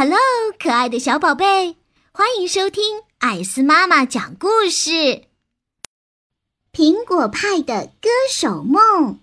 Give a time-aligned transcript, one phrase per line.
[0.00, 0.16] Hello，
[0.62, 1.74] 可爱的小宝贝，
[2.12, 4.92] 欢迎收听艾斯妈妈讲故事。
[6.72, 9.18] 《苹果派的歌手梦》。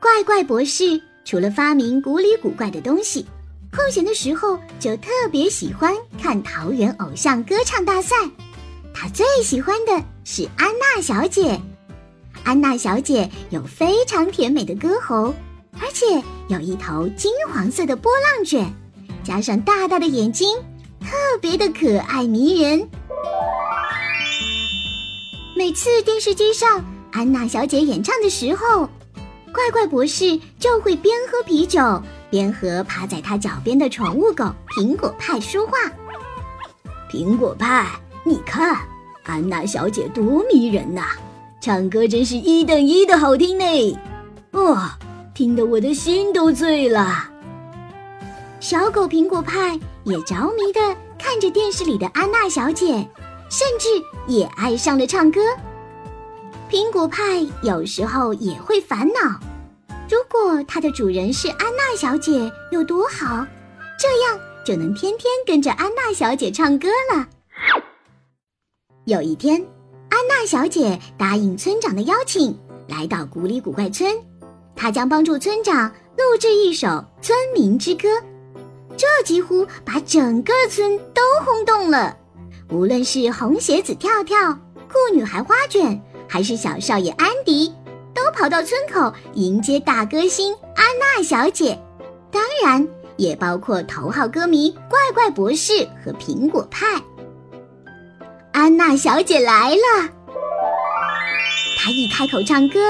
[0.00, 3.24] 怪怪博士除了发明古里古怪的东西，
[3.70, 8.16] 空闲的时候就特别喜欢看桃园偶像歌唱大赛。
[8.92, 11.60] 他最喜欢的是安娜小姐。
[12.42, 15.32] 安娜小姐有非常甜美的歌喉。
[15.80, 18.66] 而且有一头金黄色的波浪卷，
[19.22, 20.56] 加上大大的眼睛，
[21.00, 22.88] 特别的可爱迷人。
[25.56, 28.88] 每次电视机上安娜小姐演唱的时候，
[29.52, 34.44] 怪怪博士就会边喝啤酒边和趴在他脚边的宠物狗
[34.76, 35.72] 苹果派说话。
[37.10, 37.86] 苹果派，
[38.24, 38.76] 你看
[39.24, 41.02] 安娜小姐多迷人呐，
[41.60, 43.98] 唱歌真是一等一的好听呢。
[44.52, 44.98] 哇！
[45.34, 47.28] 听得我的心都醉了。
[48.60, 50.80] 小狗苹果派也着迷的
[51.18, 52.86] 看着电视里的安娜小姐，
[53.50, 53.88] 甚至
[54.26, 55.40] 也爱上了唱歌。
[56.70, 59.40] 苹果派有时候也会烦恼：
[60.08, 63.46] 如果它的主人是安娜小姐，有多好，
[63.98, 67.26] 这样就能天天跟着安娜小姐唱歌了。
[69.06, 69.56] 有一天，
[70.08, 72.56] 安娜小姐答应村长的邀请，
[72.86, 74.14] 来到古里古怪村。
[74.82, 76.88] 他将帮助村长录制一首
[77.22, 78.08] 《村民之歌》，
[78.96, 82.16] 这几乎把整个村都轰动了。
[82.68, 84.52] 无论是红鞋子跳跳、
[84.88, 87.72] 酷女孩花卷，还是小少爷安迪，
[88.12, 91.80] 都跑到村口迎接大歌星安娜小姐。
[92.32, 92.84] 当然，
[93.16, 97.00] 也包括头号歌迷怪怪博士和苹果派。
[98.50, 100.08] 安娜小姐来了，
[101.78, 102.80] 她一开口唱歌，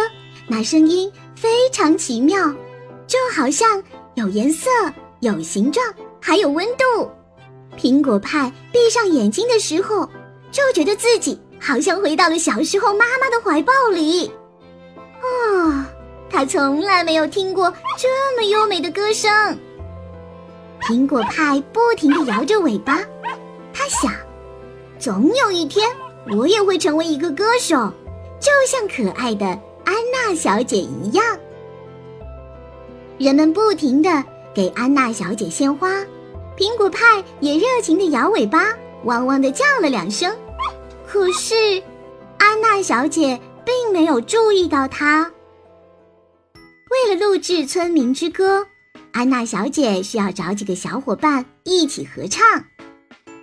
[0.46, 1.12] 那声音。
[1.42, 2.54] 非常奇妙，
[3.04, 3.82] 就好像
[4.14, 4.70] 有颜色、
[5.18, 5.84] 有形状，
[6.20, 7.10] 还有温度。
[7.76, 10.08] 苹果派闭上眼睛的时候，
[10.52, 14.31] 就觉得自己好像回到了小时候妈妈的怀抱里。
[15.20, 15.84] 哦，
[16.31, 19.28] 他从来没有听过这么优美的歌声。
[20.82, 23.00] 苹果派不停地摇着尾巴，
[23.75, 24.12] 他想，
[24.97, 25.91] 总有一天
[26.31, 27.92] 我也会成为一个歌手，
[28.38, 29.58] 就像可爱的。
[30.22, 31.25] 安娜小姐一样，
[33.19, 34.25] 人们不停的
[34.55, 36.00] 给安娜小姐献花，
[36.56, 38.69] 苹果派也热情的摇尾巴，
[39.03, 40.32] 汪汪的叫了两声。
[41.05, 41.82] 可是，
[42.38, 45.28] 安娜小姐并没有注意到它。
[46.55, 48.61] 为了录制《村民之歌》，
[49.11, 52.65] 安娜小姐需要找几个小伙伴一起合唱。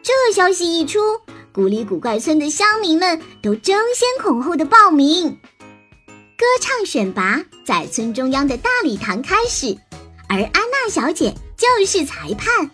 [0.01, 0.99] 这消息一出，
[1.53, 5.37] 古里古怪村的乡民们都争先恐后的报名。
[6.39, 9.75] 歌唱选拔在村中央的大礼堂开始，
[10.29, 12.71] 而安娜小姐就是裁判。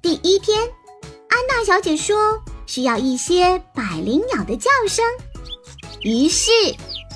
[0.00, 0.56] 第一天，
[1.28, 5.04] 安娜小姐说需要一些百灵鸟的叫声，
[6.02, 6.52] 于是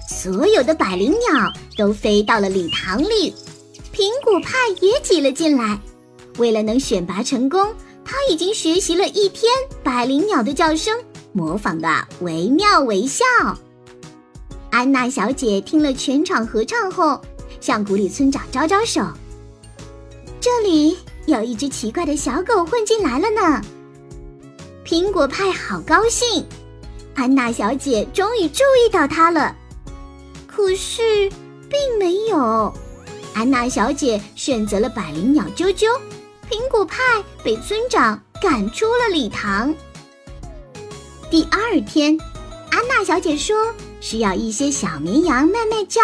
[0.08, 3.32] 所有的百灵鸟都飞到了礼堂里，
[3.94, 5.78] 苹果派也挤了进来。
[6.36, 7.72] 为了能选拔成功，
[8.04, 9.52] 他已经学习了一天
[9.84, 10.98] 百灵鸟的叫声，
[11.32, 13.24] 模仿的惟妙惟肖。
[14.74, 17.20] 安娜小姐听了全场合唱后，
[17.60, 19.06] 向古里村长招招手。
[20.40, 23.62] 这里有一只奇怪的小狗混进来了呢。
[24.84, 26.44] 苹果派好高兴，
[27.14, 29.54] 安娜小姐终于注意到它了。
[30.44, 31.30] 可是，
[31.70, 32.74] 并没有。
[33.32, 35.86] 安娜小姐选择了百灵鸟啾啾，
[36.50, 39.72] 苹果派被村长赶出了礼堂。
[41.30, 42.18] 第二天，
[42.72, 43.72] 安娜小姐说。
[44.04, 46.02] 需要一些小绵羊咩咩叫，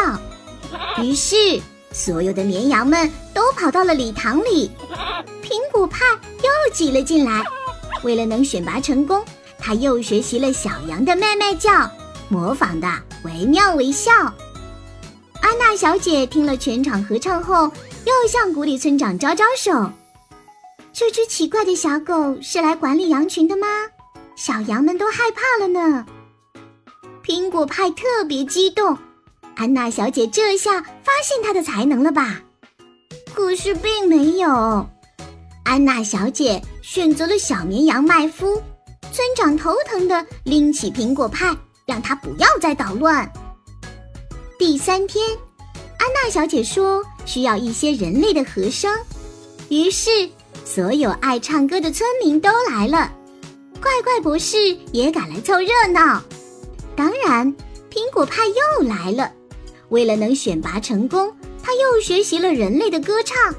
[1.03, 1.61] 于是
[1.93, 4.71] 所有的绵羊们都跑到了礼堂里。
[5.43, 6.07] 苹果派
[6.39, 7.45] 又挤了进来，
[8.03, 9.23] 为了能选拔成功，
[9.59, 11.91] 他又学习了小羊的咩咩叫，
[12.31, 12.91] 模仿的
[13.23, 14.11] 惟妙惟肖。
[15.43, 17.71] 安娜小姐听了全场合唱后，
[18.07, 19.93] 又向古里村长招招手。
[20.91, 23.67] 这只奇怪的小狗是来管理羊群的吗？
[24.37, 26.07] 小羊们都害怕了呢。
[27.31, 28.99] 苹果派特别激动，
[29.55, 32.43] 安娜小姐这下发现她的才能了吧？
[33.33, 34.85] 可是并没有。
[35.65, 38.61] 安娜小姐选择了小绵羊麦夫，
[39.13, 41.57] 村长头疼的拎起苹果派，
[41.87, 43.33] 让他不要再捣乱。
[44.59, 45.25] 第三天，
[46.01, 48.93] 安娜小姐说需要一些人类的和声，
[49.69, 50.29] 于是
[50.65, 53.13] 所有爱唱歌的村民都来了，
[53.81, 56.21] 怪怪博士也赶来凑热闹。
[57.01, 57.51] 当然，
[57.91, 59.33] 苹果派又来了。
[59.89, 63.55] 为了能选拔成功，他又学习了人类的歌唱。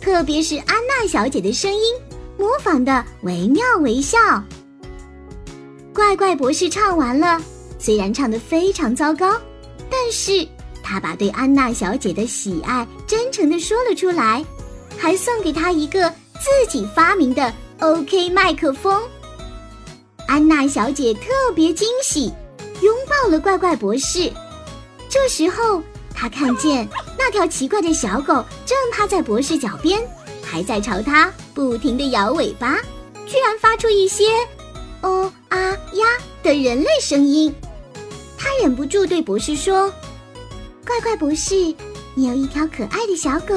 [0.00, 1.80] 特别是安娜小姐的声音，
[2.38, 4.18] 模仿的惟妙惟肖。
[5.92, 7.38] 怪怪博士唱完了，
[7.78, 9.38] 虽然唱得非常糟糕，
[9.90, 10.48] 但是
[10.82, 14.42] 他把对安娜小姐的喜爱真诚地说了出来，
[14.96, 16.08] 还送给她一个
[16.40, 19.02] 自己发明的 OK 麦克风。
[20.26, 22.32] 安娜小姐特别惊喜，
[22.82, 24.30] 拥抱了怪怪博士。
[25.08, 25.82] 这时候，
[26.14, 26.88] 他看见
[27.18, 30.02] 那条奇怪的小狗正趴在博士脚边，
[30.42, 32.78] 还在朝他不停地摇尾巴，
[33.26, 34.24] 居然发出一些
[35.02, 36.06] “哦啊呀”
[36.42, 37.54] 的人类声音。
[38.36, 39.92] 他忍不住对博士说
[40.84, 41.54] ：“怪怪博士，
[42.14, 43.54] 你有一条可爱的小狗，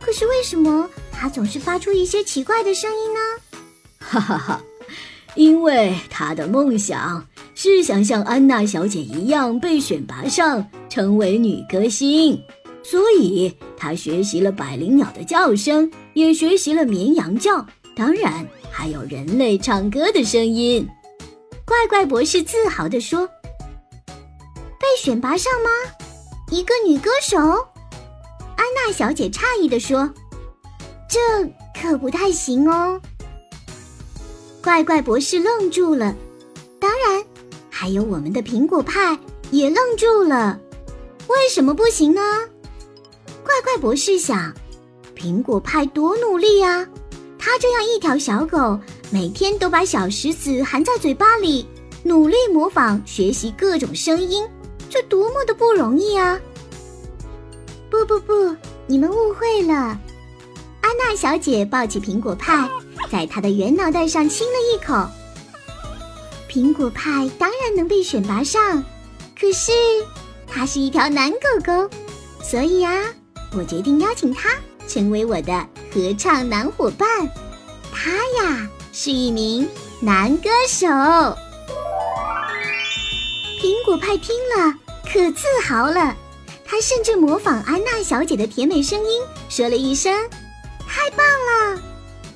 [0.00, 3.20] 可是为什么它总是发出一些奇怪的声音呢？”
[4.00, 4.60] 哈哈哈。
[5.34, 7.26] 因为他的梦想
[7.70, 12.38] 是想像安娜小姐一样被选拔上，成为女歌星，
[12.82, 17.66] 所以她学习了百灵鸟的叫声，也学习了绵羊叫，
[17.96, 20.86] 当然还有人类唱歌的声音。
[21.64, 23.26] 怪怪博士自豪地说
[24.78, 25.70] ：“被选拔上吗？
[26.50, 27.38] 一个女歌手？”
[28.56, 30.12] 安娜小姐诧异地说
[31.08, 31.18] ：“这
[31.80, 33.00] 可不太行哦。”
[34.62, 36.14] 怪怪博士愣住了，
[36.78, 37.24] 当然，
[37.76, 39.18] 还有我们的苹果派
[39.50, 40.56] 也愣住了。
[41.26, 42.20] 为什么不行呢？
[43.42, 44.54] 怪怪博士想，
[45.16, 46.86] 苹果派多努力啊！
[47.36, 48.78] 他这样一条小狗，
[49.10, 51.66] 每天都把小石子含在嘴巴里，
[52.04, 54.48] 努力模仿学习各种声音，
[54.88, 56.40] 这多么的不容易啊！
[57.90, 58.54] 不不不，
[58.86, 59.74] 你们误会了。
[60.80, 62.70] 安娜小姐抱起苹果派。
[63.10, 65.06] 在他的圆脑袋上亲了一口。
[66.54, 68.80] 苹果派当然能被选拔上，
[69.36, 69.72] 可是
[70.46, 71.90] 它是一条男狗狗，
[72.44, 73.12] 所以呀，
[73.56, 74.50] 我决定邀请它
[74.86, 75.52] 成为我的
[75.92, 77.08] 合唱男伙伴。
[77.92, 79.68] 他呀是一名
[79.98, 80.86] 男歌手。
[83.60, 84.72] 苹果派听了
[85.12, 86.16] 可自豪了，
[86.64, 90.14] 他甚至模仿安娜小姐的甜美声音，说了一声
[90.86, 91.82] ：“太棒了！”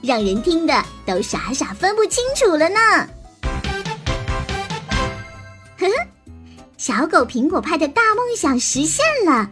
[0.03, 3.09] 让人听的都傻傻分不清楚了呢。
[6.88, 9.46] 小狗苹果派的大梦想实现了。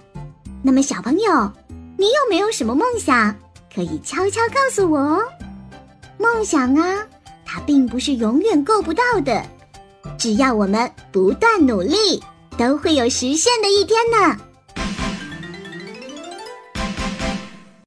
[0.62, 1.52] 那么，小朋友，
[1.98, 3.36] 你有没有什么梦想
[3.74, 5.22] 可以悄悄告诉我哦？
[6.16, 7.06] 梦想啊，
[7.44, 9.44] 它并不是永远够不到的，
[10.16, 12.22] 只要我们不断努力，
[12.56, 14.34] 都会有实现的一天呢。